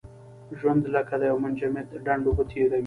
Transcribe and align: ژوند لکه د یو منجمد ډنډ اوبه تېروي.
ژوند 0.59 0.83
لکه 0.95 1.15
د 1.21 1.23
یو 1.31 1.37
منجمد 1.43 1.87
ډنډ 2.05 2.23
اوبه 2.27 2.43
تېروي. 2.51 2.79